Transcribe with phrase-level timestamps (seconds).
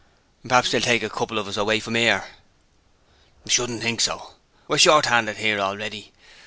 [0.43, 2.25] 'P'raps's they'll take a couple of us away from ere.'
[3.45, 4.31] 'I shouldn't think so.
[4.67, 6.11] We're short 'anded 'ere already.